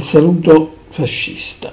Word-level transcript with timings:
il 0.00 0.06
saluto 0.06 0.76
fascista, 0.88 1.70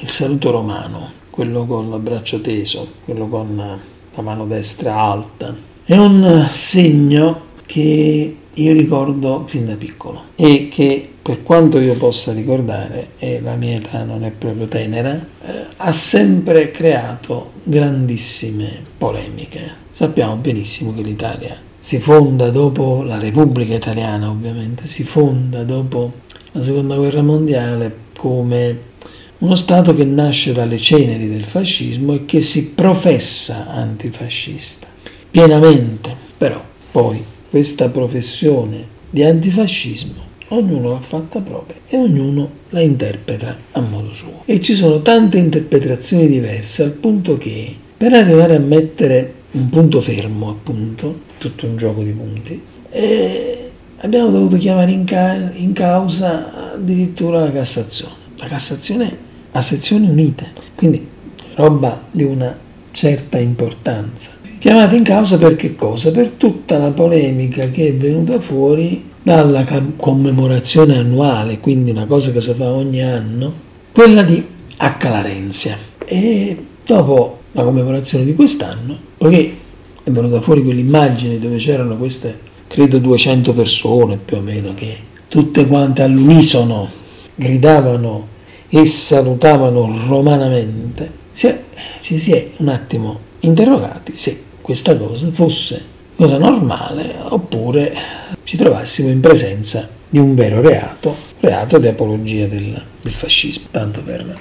il 0.00 0.08
saluto 0.08 0.52
romano, 0.52 1.10
quello 1.28 1.66
con 1.66 1.90
l'abbraccio 1.90 2.40
teso, 2.40 2.86
quello 3.04 3.26
con 3.26 3.56
la 3.56 4.22
mano 4.22 4.46
destra 4.46 4.96
alta, 4.96 5.52
è 5.82 5.96
un 5.96 6.46
segno 6.48 7.40
che 7.66 8.36
io 8.52 8.72
ricordo 8.72 9.44
fin 9.48 9.66
da 9.66 9.74
piccolo 9.74 10.26
e 10.36 10.68
che 10.70 11.10
per 11.20 11.42
quanto 11.42 11.80
io 11.80 11.96
possa 11.96 12.32
ricordare, 12.32 13.14
e 13.18 13.40
la 13.40 13.56
mia 13.56 13.74
età 13.74 14.04
non 14.04 14.22
è 14.22 14.30
proprio 14.30 14.66
tenera, 14.66 15.12
eh, 15.44 15.66
ha 15.76 15.90
sempre 15.90 16.70
creato 16.70 17.54
grandissime 17.64 18.84
polemiche. 18.96 19.68
Sappiamo 19.90 20.36
benissimo 20.36 20.94
che 20.94 21.02
l'Italia 21.02 21.56
si 21.76 21.98
fonda 21.98 22.50
dopo 22.50 23.02
la 23.02 23.18
Repubblica 23.18 23.74
Italiana, 23.74 24.30
ovviamente, 24.30 24.86
si 24.86 25.02
fonda 25.02 25.64
dopo 25.64 26.22
la 26.56 26.62
Seconda 26.62 26.94
Guerra 26.94 27.22
Mondiale 27.22 27.92
come 28.16 28.92
uno 29.38 29.56
Stato 29.56 29.92
che 29.94 30.04
nasce 30.04 30.52
dalle 30.52 30.78
ceneri 30.78 31.28
del 31.28 31.44
fascismo 31.44 32.14
e 32.14 32.24
che 32.24 32.40
si 32.40 32.70
professa 32.70 33.66
antifascista, 33.68 34.86
pienamente, 35.30 36.16
però 36.38 36.62
poi 36.92 37.22
questa 37.50 37.88
professione 37.88 38.86
di 39.10 39.24
antifascismo 39.24 40.22
ognuno 40.48 40.90
l'ha 40.90 41.00
fatta 41.00 41.40
propria 41.40 41.80
e 41.88 41.96
ognuno 41.96 42.50
la 42.70 42.80
interpreta 42.80 43.56
a 43.72 43.80
modo 43.80 44.14
suo. 44.14 44.42
E 44.44 44.60
ci 44.60 44.74
sono 44.74 45.02
tante 45.02 45.38
interpretazioni 45.38 46.28
diverse 46.28 46.84
al 46.84 46.92
punto 46.92 47.36
che 47.36 47.74
per 47.96 48.12
arrivare 48.12 48.54
a 48.54 48.60
mettere 48.60 49.42
un 49.52 49.68
punto 49.70 50.00
fermo, 50.00 50.50
appunto, 50.50 51.20
tutto 51.38 51.66
un 51.66 51.76
gioco 51.76 52.02
di 52.02 52.10
punti, 52.10 52.62
eh, 52.90 53.63
abbiamo 53.98 54.30
dovuto 54.30 54.56
chiamare 54.56 54.92
in, 54.92 55.04
ca- 55.04 55.52
in 55.54 55.72
causa 55.72 56.72
addirittura 56.74 57.40
la 57.40 57.52
Cassazione. 57.52 58.12
La 58.38 58.46
Cassazione 58.46 59.16
a 59.52 59.60
sezioni 59.60 60.08
unite, 60.08 60.52
quindi 60.74 61.06
roba 61.54 62.02
di 62.10 62.24
una 62.24 62.58
certa 62.90 63.38
importanza. 63.38 64.32
Chiamata 64.58 64.94
in 64.94 65.04
causa 65.04 65.36
per 65.36 65.56
che 65.56 65.74
cosa? 65.74 66.10
Per 66.10 66.30
tutta 66.32 66.78
la 66.78 66.90
polemica 66.90 67.68
che 67.68 67.88
è 67.88 67.94
venuta 67.94 68.40
fuori 68.40 69.12
dalla 69.22 69.64
commemorazione 69.96 70.98
annuale, 70.98 71.60
quindi 71.60 71.90
una 71.90 72.06
cosa 72.06 72.30
che 72.32 72.40
si 72.40 72.52
fa 72.54 72.70
ogni 72.72 73.02
anno, 73.02 73.52
quella 73.92 74.22
di 74.22 74.44
H. 74.76 75.08
Larenzia. 75.08 75.76
E 76.04 76.64
dopo 76.84 77.38
la 77.52 77.62
commemorazione 77.62 78.24
di 78.24 78.34
quest'anno, 78.34 78.98
poiché 79.16 79.56
è 80.02 80.10
venuta 80.10 80.40
fuori 80.40 80.62
quell'immagine 80.62 81.38
dove 81.38 81.56
c'erano 81.58 81.96
queste, 81.96 82.38
credo 82.74 82.98
200 82.98 83.52
persone 83.52 84.16
più 84.16 84.38
o 84.38 84.40
meno, 84.40 84.74
che 84.74 84.98
tutte 85.28 85.64
quante 85.64 86.02
all'unisono 86.02 86.90
gridavano 87.32 88.26
e 88.68 88.84
salutavano 88.84 89.96
romanamente, 90.08 91.08
si 91.30 91.46
è, 91.46 91.62
ci 92.00 92.18
si 92.18 92.32
è 92.32 92.50
un 92.56 92.68
attimo 92.68 93.20
interrogati 93.40 94.12
se 94.16 94.42
questa 94.60 94.96
cosa 94.96 95.30
fosse 95.30 95.92
cosa 96.16 96.36
normale 96.36 97.14
oppure 97.20 97.94
ci 98.42 98.56
trovassimo 98.56 99.08
in 99.08 99.20
presenza 99.20 99.88
di 100.08 100.18
un 100.18 100.34
vero 100.34 100.60
reato, 100.60 101.14
reato 101.38 101.78
di 101.78 101.86
apologia 101.86 102.46
del, 102.46 102.82
del 103.00 103.12
fascismo, 103.12 103.66
tanto 103.70 104.02
per 104.02 104.36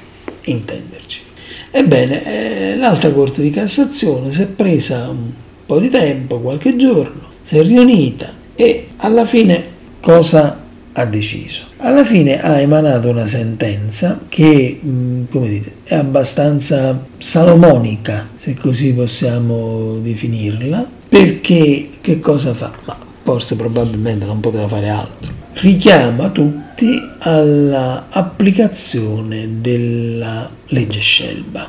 intenderci. 0.45 1.21
Ebbene, 1.69 2.23
eh, 2.71 2.77
l'alta 2.77 3.13
Corte 3.13 3.43
di 3.43 3.51
Cassazione 3.51 4.31
si 4.31 4.41
è 4.41 4.47
presa 4.47 5.07
un 5.07 5.31
po' 5.67 5.77
di 5.77 5.89
tempo, 5.91 6.39
qualche 6.39 6.75
giorno, 6.75 7.32
si 7.43 7.57
è 7.57 7.63
riunita 7.63 8.41
e 8.55 8.87
alla 8.97 9.25
fine 9.25 9.63
cosa 9.99 10.59
ha 10.93 11.05
deciso? 11.05 11.61
Alla 11.77 12.03
fine 12.03 12.39
ha 12.41 12.59
emanato 12.59 13.09
una 13.09 13.27
sentenza 13.27 14.21
che, 14.29 14.79
mm, 14.83 15.23
come 15.29 15.49
dite, 15.49 15.75
è 15.83 15.93
abbastanza 15.95 17.05
salomonica, 17.17 18.29
se 18.35 18.55
così 18.55 18.93
possiamo 18.93 19.99
definirla, 19.99 20.87
perché 21.09 21.89
che 21.99 22.19
cosa 22.19 22.53
fa? 22.53 22.71
Ma 22.85 22.97
forse 23.23 23.55
probabilmente 23.55 24.25
non 24.25 24.39
poteva 24.39 24.67
fare 24.67 24.89
altro. 24.89 25.31
Richiama 25.53 26.29
tutti 26.29 26.95
all'applicazione 27.19 29.61
della 29.61 30.49
legge 30.67 30.99
Scelba. 30.99 31.67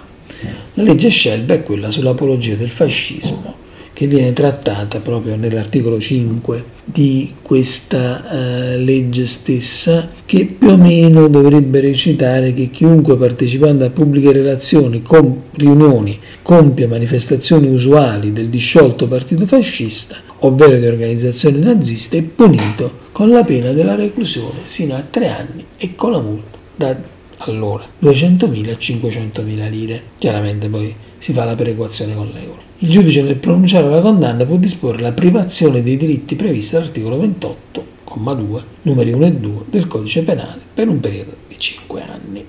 La 0.74 0.82
legge 0.82 1.08
Scelba 1.08 1.54
è 1.54 1.62
quella 1.62 1.90
sull'apologia 1.90 2.56
del 2.56 2.68
fascismo 2.70 3.62
che 3.94 4.06
viene 4.08 4.32
trattata 4.32 4.98
proprio 4.98 5.36
nell'articolo 5.36 5.98
5 5.98 6.72
di 6.84 7.36
questa 7.40 8.22
uh, 8.28 8.84
legge 8.84 9.24
stessa 9.26 10.10
che 10.26 10.44
più 10.58 10.70
o 10.70 10.76
meno 10.76 11.28
dovrebbe 11.28 11.80
recitare 11.80 12.52
che 12.52 12.70
chiunque 12.70 13.16
partecipando 13.16 13.84
a 13.86 13.90
pubbliche 13.90 14.32
relazioni 14.32 15.00
con 15.00 15.44
riunioni 15.52 16.18
compia 16.42 16.88
manifestazioni 16.88 17.68
usuali 17.68 18.32
del 18.32 18.48
disciolto 18.48 19.06
partito 19.06 19.46
fascista 19.46 20.16
ovvero 20.40 20.76
di 20.76 20.86
organizzazioni 20.86 21.60
naziste 21.60 22.18
è 22.18 22.22
punito 22.22 23.02
con 23.12 23.30
la 23.30 23.44
pena 23.44 23.70
della 23.70 23.94
reclusione 23.94 24.60
sino 24.64 24.96
a 24.96 25.04
tre 25.08 25.28
anni 25.28 25.64
e 25.78 25.94
con 25.94 26.10
la 26.10 26.20
multa 26.20 26.58
da 26.76 27.12
allora 27.38 27.86
200.000 28.02 28.70
a 28.70 28.72
500.000 28.72 29.70
lire. 29.70 30.02
Chiaramente 30.18 30.68
poi 30.68 30.94
si 31.18 31.32
fa 31.32 31.44
la 31.44 31.54
perequazione 31.54 32.14
con 32.14 32.30
l'euro 32.32 32.72
il 32.84 32.90
giudice 32.90 33.22
nel 33.22 33.36
pronunciare 33.36 33.88
la 33.88 34.02
condanna 34.02 34.44
può 34.44 34.56
disporre 34.56 35.00
la 35.00 35.12
privazione 35.12 35.82
dei 35.82 35.96
diritti 35.96 36.36
previsti 36.36 36.74
dall'articolo 36.74 37.16
28,2, 37.16 38.62
numeri 38.82 39.10
1 39.10 39.26
e 39.26 39.32
2 39.32 39.52
del 39.70 39.88
codice 39.88 40.22
penale 40.22 40.60
per 40.74 40.88
un 40.88 41.00
periodo 41.00 41.34
di 41.48 41.54
5 41.56 42.02
anni. 42.02 42.44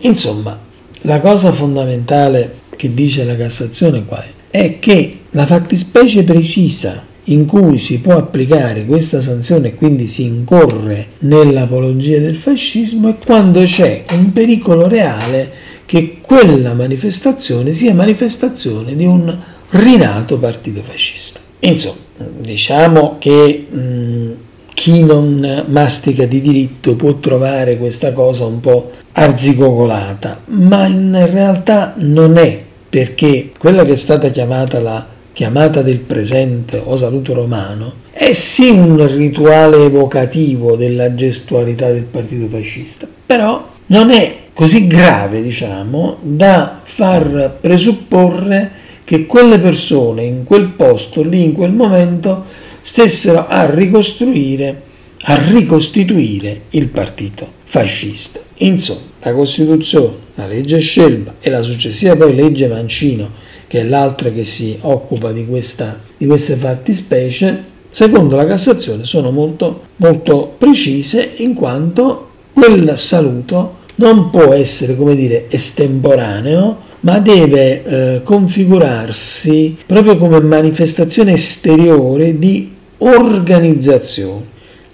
Insomma, 0.00 0.60
la 1.02 1.20
cosa 1.20 1.52
fondamentale 1.52 2.64
che 2.76 2.92
dice 2.92 3.24
la 3.24 3.34
Cassazione 3.34 4.04
qual 4.04 4.20
è? 4.20 4.34
È 4.50 4.78
che 4.78 5.20
la 5.30 5.46
fattispecie 5.46 6.22
precisa 6.22 7.02
in 7.24 7.46
cui 7.46 7.78
si 7.78 8.00
può 8.00 8.16
applicare 8.18 8.84
questa 8.84 9.22
sanzione 9.22 9.68
e 9.68 9.74
quindi 9.74 10.06
si 10.06 10.24
incorre 10.24 11.06
nell'apologia 11.20 12.18
del 12.18 12.36
fascismo 12.36 13.08
è 13.08 13.16
quando 13.16 13.62
c'è 13.62 14.04
un 14.12 14.32
pericolo 14.32 14.86
reale 14.86 15.50
che 15.86 16.18
quella 16.20 16.74
manifestazione 16.74 17.72
sia 17.72 17.94
manifestazione 17.94 18.94
di 18.96 19.06
un 19.06 19.34
rinato 19.70 20.38
partito 20.38 20.82
fascista. 20.82 21.40
Insomma, 21.60 21.96
diciamo 22.38 23.16
che 23.18 23.66
mh, 23.68 24.30
chi 24.74 25.02
non 25.02 25.64
mastica 25.68 26.26
di 26.26 26.40
diritto 26.40 26.96
può 26.96 27.14
trovare 27.14 27.78
questa 27.78 28.12
cosa 28.12 28.44
un 28.44 28.60
po' 28.60 28.90
arzigogolata, 29.12 30.42
ma 30.46 30.86
in 30.86 31.28
realtà 31.30 31.94
non 31.96 32.36
è 32.36 32.62
perché 32.88 33.52
quella 33.58 33.84
che 33.84 33.92
è 33.92 33.96
stata 33.96 34.28
chiamata 34.30 34.80
la 34.80 35.14
chiamata 35.32 35.82
del 35.82 35.98
presente 35.98 36.80
o 36.82 36.96
saluto 36.96 37.34
romano 37.34 38.04
è 38.10 38.32
sì 38.32 38.70
un 38.70 39.06
rituale 39.06 39.84
evocativo 39.84 40.76
della 40.76 41.14
gestualità 41.14 41.90
del 41.90 42.04
partito 42.04 42.48
fascista, 42.48 43.06
però 43.26 43.68
non 43.88 44.10
è 44.10 44.34
così 44.56 44.86
grave, 44.86 45.42
diciamo, 45.42 46.16
da 46.22 46.80
far 46.82 47.58
presupporre 47.60 48.70
che 49.04 49.26
quelle 49.26 49.58
persone 49.58 50.24
in 50.24 50.44
quel 50.44 50.68
posto, 50.68 51.22
lì, 51.22 51.44
in 51.44 51.52
quel 51.52 51.72
momento, 51.72 52.42
stessero 52.80 53.46
a 53.48 53.70
ricostruire, 53.70 54.82
a 55.24 55.50
ricostituire 55.50 56.62
il 56.70 56.88
partito 56.88 57.46
fascista. 57.64 58.40
Insomma, 58.58 59.00
la 59.20 59.34
Costituzione, 59.34 60.14
la 60.36 60.46
legge 60.46 60.78
Scelba 60.78 61.34
e 61.38 61.50
la 61.50 61.60
successiva 61.60 62.16
poi 62.16 62.34
legge 62.34 62.66
Mancino, 62.66 63.28
che 63.66 63.80
è 63.80 63.84
l'altra 63.84 64.30
che 64.30 64.46
si 64.46 64.78
occupa 64.80 65.32
di, 65.32 65.44
questa, 65.44 66.00
di 66.16 66.24
queste 66.24 66.54
fattispecie, 66.54 67.62
secondo 67.90 68.36
la 68.36 68.46
Cassazione 68.46 69.04
sono 69.04 69.30
molto, 69.30 69.82
molto 69.96 70.54
precise 70.56 71.34
in 71.36 71.52
quanto 71.52 72.30
quel 72.54 72.98
saluto 72.98 73.75
non 73.96 74.30
può 74.30 74.52
essere, 74.52 74.96
come 74.96 75.14
dire, 75.14 75.46
estemporaneo, 75.48 76.84
ma 77.00 77.18
deve 77.18 77.84
eh, 77.84 78.22
configurarsi 78.22 79.76
proprio 79.86 80.16
come 80.16 80.40
manifestazione 80.40 81.34
esteriore 81.34 82.38
di 82.38 82.74
organizzazioni, 82.98 84.44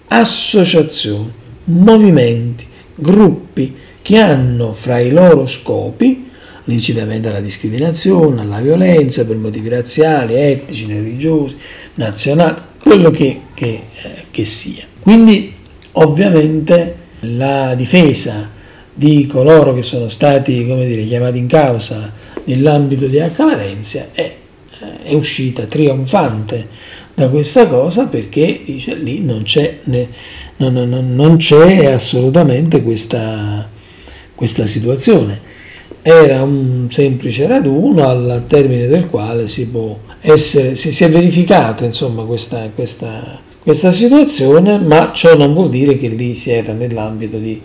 associazioni, 0.08 1.32
movimenti, 1.64 2.66
gruppi 2.94 3.75
che 4.02 4.19
hanno 4.19 4.72
fra 4.72 4.99
i 4.99 5.10
loro 5.10 5.46
scopi 5.46 6.28
l'incitamento 6.64 7.28
alla 7.28 7.40
discriminazione, 7.40 8.40
alla 8.40 8.60
violenza 8.60 9.25
per 9.25 9.37
motivi 9.37 9.69
razziali, 9.69 10.34
etnici, 10.34 10.87
religiosi, 10.87 11.56
nazionali, 11.94 12.60
quello 12.81 13.10
che, 13.10 13.40
che, 13.55 13.66
eh, 13.90 14.25
che 14.31 14.44
sia. 14.44 14.84
Quindi 15.00 15.52
ovviamente 15.93 16.96
la 17.20 17.75
difesa 17.75 18.51
di 18.94 19.27
coloro 19.27 19.75
che 19.75 19.83
sono 19.83 20.09
stati 20.09 20.65
dire, 20.65 21.05
chiamati 21.05 21.39
in 21.39 21.47
causa 21.47 22.12
nell'ambito 22.44 23.06
di 23.06 23.19
H. 23.19 23.39
Larenzia 23.39 24.09
è, 24.12 24.37
eh, 24.81 25.03
è 25.05 25.15
uscita 25.15 25.65
trionfante 25.65 26.69
da 27.15 27.29
questa 27.29 27.67
cosa 27.67 28.06
perché 28.09 28.61
dice, 28.65 28.94
lì 28.94 29.23
non 29.23 29.43
c'è, 29.43 29.79
ne, 29.85 30.09
non, 30.56 30.75
non, 30.75 31.15
non 31.15 31.37
c'è 31.37 31.87
assolutamente 31.87 32.83
questa, 32.83 33.69
questa 34.35 34.67
situazione. 34.67 35.50
Era 36.05 36.43
un 36.43 36.89
semplice 36.91 37.47
raduno 37.47 38.09
al 38.09 38.44
termine 38.49 38.89
del 38.89 39.06
quale 39.06 39.47
si, 39.47 39.71
essere, 40.21 40.75
si, 40.75 40.91
si 40.91 41.05
è 41.05 41.11
verificata 41.11 41.85
insomma, 41.85 42.25
questa, 42.25 42.69
questa, 42.75 43.41
questa 43.61 43.93
situazione, 43.93 44.79
ma 44.79 45.12
ciò 45.15 45.37
non 45.37 45.55
vuol 45.55 45.69
dire 45.69 45.97
che 45.97 46.09
lì 46.09 46.35
si 46.35 46.50
era 46.50 46.73
nell'ambito 46.73 47.39
di 47.39 47.61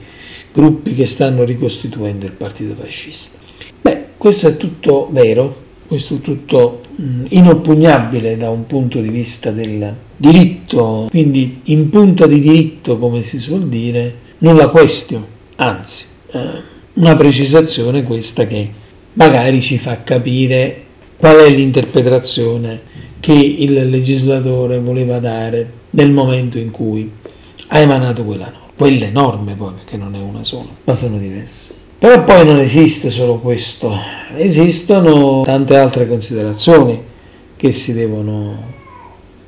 gruppi 0.54 0.96
che 0.96 1.06
stanno 1.06 1.44
ricostituendo 1.44 2.26
il 2.26 2.32
partito 2.32 2.76
fascista. 2.76 3.40
Beh, 3.82 4.06
questo 4.18 4.48
è 4.48 4.58
tutto 4.58 5.10
vero, 5.12 5.66
questo 5.88 6.16
è 6.16 6.22
tutto 6.22 6.82
inoppugnabile 7.30 8.38
da 8.38 8.50
un 8.50 8.66
punto 8.66 9.00
di 9.00 9.10
vista 9.10 9.52
del 9.52 9.94
diritto, 10.16 11.08
quindi 11.10 11.62
in 11.66 11.90
punta 11.90 12.26
di 12.26 12.40
diritto, 12.40 12.98
come 12.98 13.22
si 13.22 13.40
suol 13.40 13.68
dire, 13.68 14.16
nulla 14.40 14.70
question, 14.70 15.24
anzi, 15.58 16.06
eh, 16.32 16.40
una 16.94 17.16
precisazione 17.16 18.04
questa 18.04 18.48
che 18.48 18.70
magari 19.14 19.62
ci 19.62 19.78
fa 19.78 20.04
capire 20.04 20.84
qual 21.18 21.38
è 21.38 21.50
l'interpretazione 21.50 22.82
che 23.20 23.34
il 23.34 23.90
legislatore 23.90 24.80
voleva 24.80 25.20
dare 25.20 25.72
nel 25.92 26.12
momento 26.12 26.58
in 26.58 26.72
cui 26.72 27.10
ha 27.68 27.80
emanato 27.80 28.24
quella 28.24 28.46
norma. 28.46 28.67
Quelle 28.78 29.10
norme 29.10 29.56
poi, 29.56 29.74
perché 29.74 29.98
non 29.98 30.16
è 30.16 30.20
una 30.20 30.44
sola, 30.44 30.70
ma 30.84 30.94
sono 30.94 31.18
diverse. 31.18 31.74
Però 31.98 32.24
poi 32.24 32.46
non 32.46 32.60
esiste 32.60 33.10
solo 33.10 33.40
questo, 33.40 33.92
esistono 34.36 35.42
tante 35.44 35.76
altre 35.76 36.08
considerazioni 36.08 37.02
che 37.56 37.72
si 37.72 37.94
devono, 37.94 38.56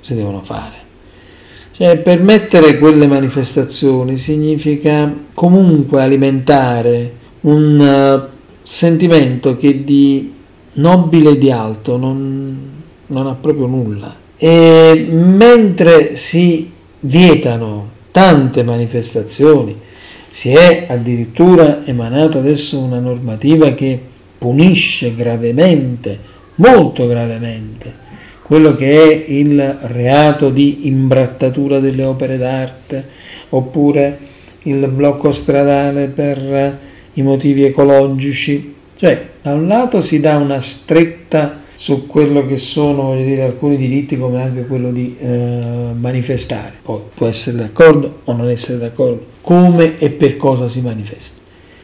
si 0.02 0.16
devono 0.16 0.42
fare. 0.42 0.78
Cioè, 1.74 1.98
permettere 2.00 2.80
quelle 2.80 3.06
manifestazioni 3.06 4.18
significa 4.18 5.16
comunque 5.34 6.02
alimentare 6.02 7.14
un 7.42 7.80
uh, 7.80 8.38
sentimento 8.64 9.56
che 9.56 9.84
di 9.84 10.34
nobile 10.74 11.30
e 11.30 11.38
di 11.38 11.52
alto 11.52 11.98
non, 11.98 12.58
non 13.06 13.28
ha 13.28 13.36
proprio 13.36 13.68
nulla. 13.68 14.14
E 14.36 15.08
mentre 15.10 16.16
si 16.16 16.70
vietano 17.02 17.79
tante 18.11 18.63
manifestazioni, 18.63 19.77
si 20.29 20.51
è 20.51 20.85
addirittura 20.88 21.85
emanata 21.85 22.38
adesso 22.38 22.79
una 22.79 23.00
normativa 23.00 23.73
che 23.73 24.00
punisce 24.38 25.15
gravemente, 25.15 26.17
molto 26.56 27.07
gravemente, 27.07 28.07
quello 28.44 28.73
che 28.73 28.89
è 28.89 29.31
il 29.31 29.61
reato 29.81 30.50
di 30.50 30.88
imbrattatura 30.88 31.79
delle 31.79 32.03
opere 32.03 32.38
d'arte 32.38 33.07
oppure 33.50 34.17
il 34.63 34.88
blocco 34.88 35.31
stradale 35.31 36.07
per 36.07 36.77
i 37.13 37.21
motivi 37.21 37.63
ecologici. 37.63 38.75
Cioè, 38.97 39.27
da 39.41 39.53
un 39.53 39.67
lato 39.67 40.01
si 40.01 40.19
dà 40.19 40.38
una 40.38 40.61
stretta 40.61 41.58
su 41.81 42.08
quello 42.08 42.46
che 42.46 42.58
sono 42.58 43.16
dire, 43.16 43.44
alcuni 43.44 43.78
diritti 43.78 44.18
come 44.18 44.42
anche 44.42 44.66
quello 44.66 44.92
di 44.92 45.16
eh, 45.18 45.94
manifestare. 45.98 46.74
Poi 46.81 47.00
può 47.14 47.26
essere 47.26 47.56
d'accordo 47.56 48.20
o 48.26 48.34
non 48.34 48.50
essere 48.50 48.80
d'accordo, 48.80 49.26
come 49.40 49.98
e 49.98 50.10
per 50.10 50.36
cosa 50.36 50.68
si 50.68 50.81
manifesta. 50.81 51.40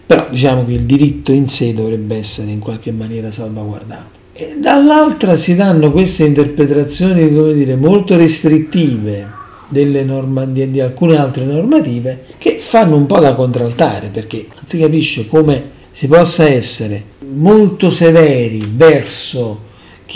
Però 0.06 0.28
diciamo 0.30 0.66
che 0.66 0.74
il 0.74 0.82
diritto 0.82 1.32
in 1.32 1.48
sé 1.48 1.74
dovrebbe 1.74 2.18
essere 2.18 2.52
in 2.52 2.60
qualche 2.60 2.92
maniera 2.92 3.32
salvaguardato. 3.32 4.10
E 4.34 4.58
dall'altra 4.60 5.38
si 5.38 5.56
danno 5.56 5.90
queste 5.94 6.26
interpretazioni, 6.26 7.30
dire, 7.54 7.78
molto 7.78 8.18
restrittive 8.18 9.26
norma, 9.70 10.44
di, 10.44 10.72
di 10.72 10.82
alcune 10.82 11.16
altre 11.16 11.46
normative 11.46 12.26
che 12.38 12.58
fanno 12.60 12.98
un 12.98 13.06
po' 13.06 13.22
da 13.22 13.34
contraltare 13.34 14.10
perché 14.10 14.46
non 14.54 14.64
si 14.66 14.78
capisce 14.78 15.26
come 15.26 15.72
si 15.90 16.08
possa 16.08 16.46
essere 16.50 17.02
molto 17.34 17.90
severi 17.90 18.62
verso 18.70 19.65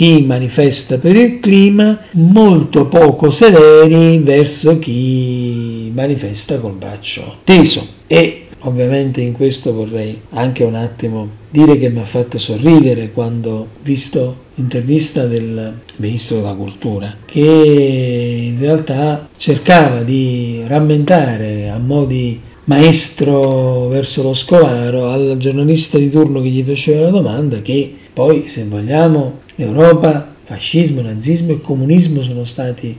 chi 0.00 0.22
manifesta 0.22 0.96
per 0.96 1.14
il 1.14 1.40
clima, 1.40 2.00
molto 2.12 2.86
poco 2.86 3.28
severi 3.28 4.16
verso 4.20 4.78
chi 4.78 5.92
manifesta 5.94 6.58
col 6.58 6.72
braccio 6.72 7.40
teso. 7.44 7.86
E 8.06 8.46
ovviamente 8.60 9.20
in 9.20 9.34
questo 9.34 9.74
vorrei 9.74 10.18
anche 10.30 10.64
un 10.64 10.74
attimo 10.74 11.28
dire 11.50 11.76
che 11.76 11.90
mi 11.90 12.00
ha 12.00 12.06
fatto 12.06 12.38
sorridere 12.38 13.10
quando 13.12 13.50
ho 13.50 13.66
visto 13.82 14.48
l'intervista 14.54 15.26
del 15.26 15.74
ministro 15.96 16.36
della 16.36 16.54
cultura 16.54 17.14
che 17.26 17.40
in 17.40 18.58
realtà 18.58 19.28
cercava 19.36 20.02
di 20.02 20.62
rammentare 20.66 21.68
a 21.68 21.76
mo' 21.76 22.06
di 22.06 22.40
maestro 22.64 23.88
verso 23.88 24.22
lo 24.22 24.34
scolaro 24.34 25.08
al 25.08 25.36
giornalista 25.38 25.98
di 25.98 26.10
turno 26.10 26.40
che 26.40 26.48
gli 26.48 26.62
faceva 26.62 27.02
la 27.02 27.10
domanda 27.10 27.60
che 27.62 27.94
poi 28.12 28.48
se 28.48 28.64
vogliamo 28.64 29.40
Europa, 29.56 30.34
fascismo, 30.42 31.00
nazismo 31.00 31.52
e 31.52 31.60
comunismo 31.60 32.22
sono 32.22 32.44
stati 32.44 32.96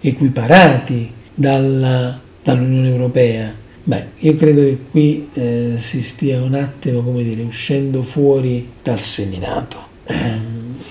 equiparati 0.00 1.10
dalla, 1.34 2.18
dall'Unione 2.42 2.88
Europea. 2.88 3.54
Beh, 3.82 4.04
io 4.18 4.34
credo 4.36 4.60
che 4.60 4.78
qui 4.90 5.28
eh, 5.34 5.74
si 5.78 6.02
stia 6.02 6.42
un 6.42 6.54
attimo, 6.54 7.02
come 7.02 7.22
dire, 7.22 7.42
uscendo 7.42 8.02
fuori 8.02 8.68
dal 8.82 9.00
seminato. 9.00 9.88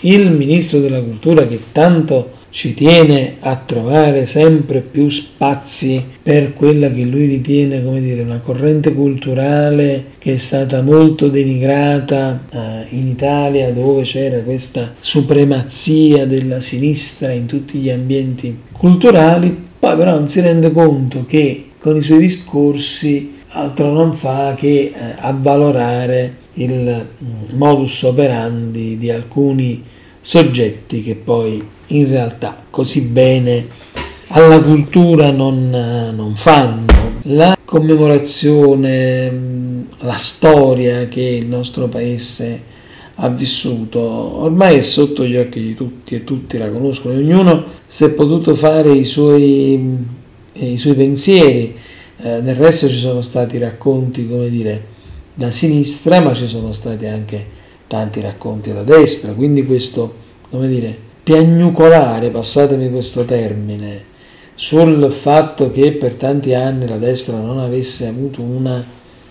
Il 0.02 0.32
ministro 0.32 0.80
della 0.80 1.02
cultura 1.02 1.46
che 1.46 1.60
tanto 1.72 2.38
ci 2.52 2.74
tiene 2.74 3.36
a 3.40 3.56
trovare 3.58 4.26
sempre 4.26 4.82
più 4.82 5.10
spazi 5.10 6.04
per 6.22 6.54
quella 6.54 6.92
che 6.92 7.04
lui 7.04 7.28
ritiene 7.28 7.84
come 7.84 8.02
dire 8.02 8.22
una 8.22 8.40
corrente 8.40 8.94
culturale 8.94 10.06
che 10.18 10.34
è 10.34 10.38
stata 10.38 10.82
molto 10.82 11.28
denigrata 11.28 12.46
eh, 12.50 12.96
in 12.96 13.08
Italia 13.08 13.72
dove 13.72 14.02
c'era 14.04 14.40
questa 14.40 14.94
supremazia 15.00 16.26
della 16.26 16.60
sinistra 16.60 17.32
in 17.32 17.46
tutti 17.46 17.78
gli 17.78 17.90
ambienti 17.90 18.58
culturali. 18.72 19.68
Poi 19.80 19.96
però 19.96 20.12
non 20.12 20.28
si 20.28 20.42
rende 20.42 20.72
conto 20.72 21.26
che 21.26 21.70
con 21.80 21.96
i 21.96 22.02
suoi 22.02 22.20
discorsi 22.20 23.38
altro 23.50 23.92
non 23.92 24.14
fa 24.14 24.54
che 24.56 24.68
eh, 24.68 24.94
avvalorare 25.18 26.36
il 26.54 27.06
mm, 27.24 27.58
modus 27.58 28.04
operandi 28.04 28.98
di 28.98 29.10
alcuni 29.10 29.84
soggetti 30.22 31.02
che 31.02 31.16
poi 31.16 31.66
in 31.88 32.08
realtà 32.08 32.66
così 32.70 33.02
bene 33.02 33.68
alla 34.28 34.62
cultura 34.62 35.32
non, 35.32 35.70
non 35.70 36.36
fanno. 36.36 36.86
La 37.24 37.58
commemorazione, 37.64 39.86
la 40.00 40.18
storia 40.18 41.08
che 41.08 41.22
il 41.22 41.48
nostro 41.48 41.88
paese 41.88 42.68
ha 43.22 43.30
vissuto, 43.30 44.00
ormai 44.00 44.78
è 44.78 44.82
sotto 44.82 45.26
gli 45.26 45.36
occhi 45.36 45.62
di 45.62 45.74
tutti 45.74 46.16
e 46.16 46.24
tutti 46.24 46.58
la 46.58 46.72
conoscono, 46.72 47.16
ognuno 47.16 47.66
si 47.86 48.06
è 48.06 48.12
potuto 48.12 48.56
fare 48.56 48.92
i 48.92 49.04
suoi, 49.04 49.98
i 50.54 50.78
suoi 50.78 50.94
pensieri, 50.94 51.76
eh, 52.22 52.42
del 52.42 52.56
resto 52.56 52.88
ci 52.88 52.98
sono 52.98 53.22
stati 53.22 53.58
racconti, 53.58 54.28
come 54.28 54.50
dire, 54.50 54.86
da 55.34 55.52
sinistra, 55.52 56.22
ma 56.22 56.34
ci 56.34 56.48
sono 56.48 56.72
stati 56.72 57.08
anche 57.08 57.58
tanti 57.90 58.22
racconti 58.22 58.72
da 58.72 58.84
destra, 58.84 59.34
quindi 59.34 59.66
questo, 59.66 60.14
come 60.50 60.68
dire, 60.68 60.96
piagnucolare, 61.24 62.30
passatemi 62.30 62.92
questo 62.92 63.26
termine, 63.26 64.06
sul 64.54 65.12
fatto 65.12 65.72
che 65.72 65.94
per 65.94 66.14
tanti 66.14 66.54
anni 66.54 66.88
la 66.88 66.98
destra 66.98 67.38
non 67.38 67.60
avesse 67.60 68.06
avuto 68.06 68.42
una 68.42 68.86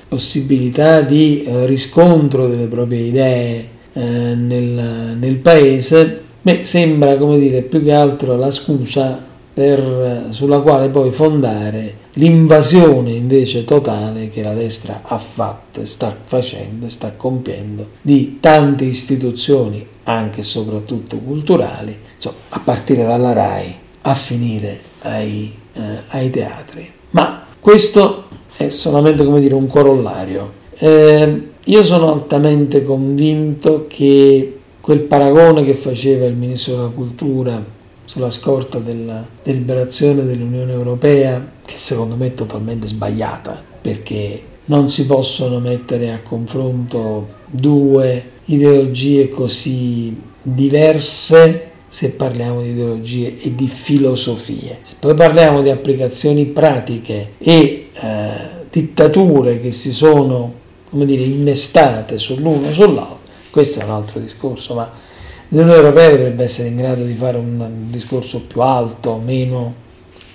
possibilità 0.08 1.02
di 1.02 1.44
eh, 1.44 1.66
riscontro 1.66 2.48
delle 2.48 2.66
proprie 2.66 3.00
idee 3.00 3.68
eh, 3.92 4.00
nel, 4.34 5.16
nel, 5.18 5.36
paese, 5.36 6.22
beh, 6.42 6.64
sembra 6.64 7.16
come 7.16 7.38
dire 7.38 7.62
più 7.62 7.82
che 7.82 7.92
altro 7.92 8.36
la 8.36 8.50
scusa 8.50 9.24
per, 9.58 10.28
sulla 10.30 10.60
quale 10.60 10.88
poi 10.88 11.10
fondare 11.10 11.92
l'invasione 12.12 13.10
invece 13.10 13.64
totale 13.64 14.28
che 14.28 14.44
la 14.44 14.54
destra 14.54 15.00
ha 15.02 15.18
fatto 15.18 15.84
sta 15.84 16.16
facendo 16.24 16.86
e 16.86 16.90
sta 16.90 17.14
compiendo 17.16 17.88
di 18.00 18.38
tante 18.38 18.84
istituzioni, 18.84 19.84
anche 20.04 20.40
e 20.40 20.44
soprattutto 20.44 21.16
culturali, 21.18 21.92
insomma, 22.14 22.36
a 22.50 22.60
partire 22.60 23.04
dalla 23.04 23.32
RAI 23.32 23.74
a 24.02 24.14
finire 24.14 24.78
ai, 25.02 25.52
eh, 25.72 25.80
ai 26.10 26.30
teatri. 26.30 26.88
Ma 27.10 27.44
questo 27.58 28.26
è 28.56 28.68
solamente 28.68 29.24
come 29.24 29.40
dire 29.40 29.54
un 29.54 29.66
corollario. 29.66 30.52
Eh, 30.78 31.42
io 31.64 31.82
sono 31.82 32.12
altamente 32.12 32.84
convinto 32.84 33.86
che 33.88 34.56
quel 34.80 35.00
paragone 35.00 35.64
che 35.64 35.74
faceva 35.74 36.26
il 36.26 36.36
ministro 36.36 36.76
della 36.76 36.92
cultura 36.94 37.76
sulla 38.08 38.30
scorta 38.30 38.78
della 38.78 39.22
deliberazione 39.42 40.24
dell'Unione 40.24 40.72
Europea, 40.72 41.46
che 41.62 41.76
secondo 41.76 42.16
me 42.16 42.28
è 42.28 42.34
totalmente 42.34 42.86
sbagliata, 42.86 43.62
perché 43.82 44.42
non 44.64 44.88
si 44.88 45.04
possono 45.04 45.60
mettere 45.60 46.12
a 46.12 46.22
confronto 46.22 47.28
due 47.44 48.30
ideologie 48.46 49.28
così 49.28 50.18
diverse 50.40 51.70
se 51.90 52.12
parliamo 52.12 52.62
di 52.62 52.70
ideologie 52.70 53.42
e 53.42 53.54
di 53.54 53.68
filosofie. 53.68 54.78
Se 54.80 54.94
poi 54.98 55.12
parliamo 55.12 55.60
di 55.60 55.68
applicazioni 55.68 56.46
pratiche 56.46 57.32
e 57.36 57.88
eh, 57.92 58.30
dittature 58.70 59.60
che 59.60 59.72
si 59.72 59.92
sono, 59.92 60.54
come 60.88 61.04
dire, 61.04 61.24
innestate 61.24 62.16
sull'uno 62.16 62.68
o 62.68 62.72
sull'altro, 62.72 63.18
questo 63.50 63.80
è 63.80 63.84
un 63.84 63.90
altro 63.90 64.18
discorso, 64.18 64.72
ma 64.72 64.90
l'Unione 65.48 65.74
Europea 65.74 66.10
dovrebbe 66.10 66.44
essere 66.44 66.68
in 66.68 66.76
grado 66.76 67.04
di 67.04 67.14
fare 67.14 67.36
un 67.36 67.90
discorso 67.90 68.40
più 68.40 68.60
alto, 68.60 69.20
meno 69.24 69.74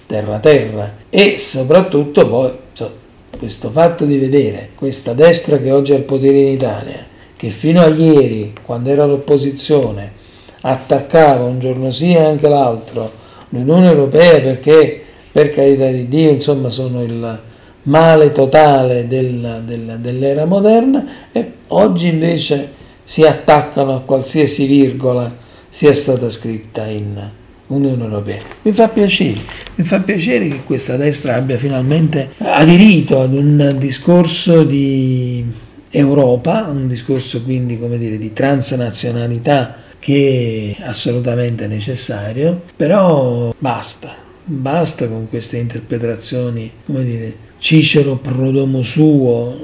terra-terra. 0.06 0.96
E 1.10 1.38
soprattutto 1.38 2.28
poi 2.28 2.52
so, 2.74 2.92
questo 3.38 3.70
fatto 3.70 4.06
di 4.06 4.18
vedere 4.18 4.70
questa 4.76 5.14
destra 5.14 5.58
che 5.58 5.72
oggi 5.72 5.92
è 5.92 5.96
al 5.96 6.04
potere 6.04 6.38
in 6.38 6.48
Italia, 6.48 7.06
che 7.36 7.50
fino 7.50 7.82
a 7.82 7.88
ieri, 7.88 8.54
quando 8.64 8.90
era 8.90 9.04
all'opposizione, 9.04 10.22
attaccava 10.62 11.44
un 11.44 11.60
giorno 11.60 11.92
sì 11.92 12.14
e 12.14 12.20
anche 12.20 12.48
l'altro 12.48 13.22
l'Unione 13.50 13.88
Europea 13.88 14.40
perché 14.40 15.02
per 15.32 15.50
carità 15.50 15.88
di 15.88 16.08
Dio 16.08 16.30
insomma 16.30 16.70
sono 16.70 17.04
il 17.04 17.40
male 17.84 18.30
totale 18.30 19.08
del, 19.08 19.64
del, 19.66 19.98
dell'era 20.00 20.46
moderna 20.46 21.06
e 21.32 21.52
oggi 21.68 22.08
invece 22.08 22.82
si 23.04 23.24
attaccano 23.24 23.96
a 23.96 24.02
qualsiasi 24.02 24.66
virgola 24.66 25.36
sia 25.70 25.94
stata 25.94 26.30
scritta 26.30 26.86
in 26.86 27.32
Unione 27.68 28.04
Europea. 28.04 28.42
Mi 28.62 28.72
fa 28.72 28.88
piacere, 28.88 29.40
mi 29.76 29.84
fa 29.84 30.00
piacere 30.00 30.48
che 30.48 30.64
questa 30.64 30.96
destra 30.96 31.36
abbia 31.36 31.58
finalmente 31.58 32.30
aderito 32.40 33.22
ad 33.22 33.34
un 33.34 33.76
discorso 33.80 34.64
di 34.64 35.46
Europa, 35.90 36.68
un 36.70 36.88
discorso 36.88 37.42
quindi 37.44 37.80
come 37.80 37.98
dire 37.98 38.18
di 38.18 38.34
transnazionalità 38.34 39.76
che 40.00 40.76
è 40.78 40.84
assolutamente 40.84 41.66
necessario, 41.68 42.64
però 42.76 43.54
basta, 43.58 44.14
basta 44.44 45.08
con 45.08 45.30
queste 45.30 45.58
interpretazioni, 45.58 46.70
come 46.86 47.06
dire, 47.06 47.36
Cicero 47.58 48.18
prodomo 48.18 48.84
suo, 48.84 49.58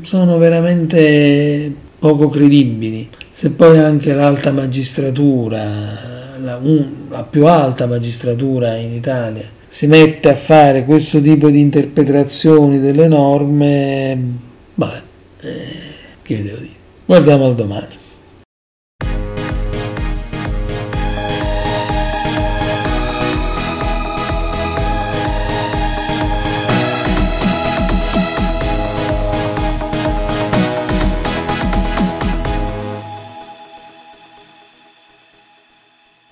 sono 0.00 0.38
veramente 0.38 1.79
poco 2.00 2.28
credibili. 2.28 3.08
Se 3.30 3.50
poi 3.50 3.78
anche 3.78 4.12
l'alta 4.12 4.50
magistratura, 4.50 6.36
la, 6.38 6.58
un, 6.60 7.06
la 7.08 7.22
più 7.22 7.46
alta 7.46 7.86
magistratura 7.86 8.74
in 8.74 8.92
Italia, 8.92 9.48
si 9.68 9.86
mette 9.86 10.30
a 10.30 10.34
fare 10.34 10.84
questo 10.84 11.20
tipo 11.20 11.48
di 11.48 11.60
interpretazioni 11.60 12.80
delle 12.80 13.06
norme, 13.06 14.18
beh, 14.74 15.02
eh, 15.40 15.64
che 16.22 16.42
devo 16.42 16.58
dire? 16.58 16.78
Guardiamo 17.04 17.46
al 17.46 17.54
domani. 17.54 17.98